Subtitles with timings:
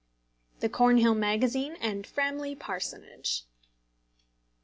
[0.61, 3.43] THE CORNHILL MAGAZINE AND FRAMLEY PARSONAGE.